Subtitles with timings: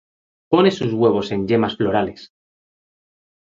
[0.49, 2.31] Pone sus huevos en yemas florales.